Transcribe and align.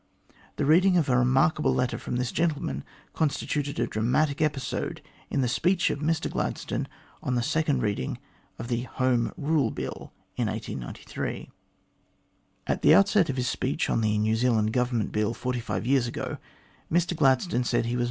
The 0.55 0.65
reading 0.65 0.97
of 0.97 1.09
a 1.09 1.17
remark 1.19 1.59
able 1.59 1.75
letter 1.75 1.99
from 1.99 2.15
this 2.15 2.31
gentleman 2.31 2.83
constituted 3.13 3.77
a 3.79 3.85
dramatic 3.85 4.41
episode 4.41 4.99
in 5.29 5.41
the 5.41 5.47
speech 5.47 5.91
of 5.91 5.99
Mr 5.99 6.27
Gladstone 6.27 6.87
on 7.21 7.35
the 7.35 7.43
second 7.43 7.83
reading 7.83 8.17
of 8.57 8.67
the 8.67 8.81
Home 8.97 9.31
Eule 9.39 9.69
Bill 9.71 10.11
of 10.39 10.47
1893. 10.47 11.51
At 12.65 12.81
the 12.81 12.95
outset 12.95 13.29
of 13.29 13.37
his 13.37 13.47
speech 13.47 13.91
on 13.91 14.01
the 14.01 14.17
New 14.17 14.35
Zealand 14.35 14.73
Govern 14.73 14.97
ment 14.97 15.11
Bill 15.11 15.35
forty 15.35 15.59
five 15.59 15.85
years 15.85 16.07
ago, 16.07 16.39
Mr 16.91 17.15
Gladstone 17.15 17.63
said 17.63 17.85
he 17.85 17.95
was 17.95 17.99